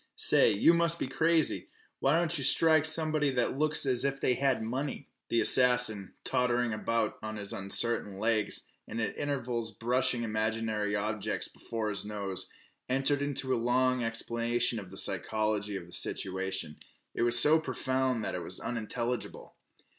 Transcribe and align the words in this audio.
"Say, 0.15 0.51
you 0.53 0.73
must 0.73 0.97
be 0.97 1.05
crazy! 1.05 1.67
Why 1.99 2.17
don't 2.17 2.35
yeh 2.35 2.43
strike 2.43 2.85
somebody 2.85 3.29
that 3.33 3.59
looks 3.59 3.85
as 3.85 4.03
if 4.03 4.19
they 4.19 4.33
had 4.33 4.63
money?" 4.63 5.09
The 5.29 5.41
assassin, 5.41 6.15
tottering 6.23 6.73
about 6.73 7.19
on 7.21 7.35
his 7.35 7.53
uncertain 7.53 8.17
legs, 8.17 8.65
and 8.87 8.99
at 8.99 9.15
intervals 9.15 9.69
brushing 9.71 10.23
imaginary 10.23 10.95
obstacles 10.95 11.49
from 11.49 11.59
before 11.61 11.89
his 11.91 12.03
nose, 12.03 12.51
entered 12.89 13.21
into 13.21 13.53
a 13.53 13.61
long 13.63 14.03
explanation 14.03 14.79
of 14.79 14.89
the 14.89 14.97
psychology 14.97 15.75
of 15.75 15.85
the 15.85 15.91
situation. 15.93 16.77
It 17.13 17.21
was 17.21 17.39
so 17.39 17.59
profound 17.59 18.23
that 18.23 18.33
it 18.33 18.41
was 18.41 18.59
unintelligible. 18.59 19.53